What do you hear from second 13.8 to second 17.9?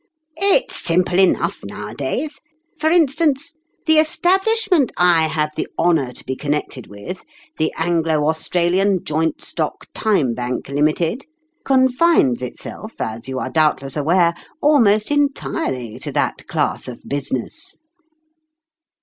aware, almost entirely to that class of business."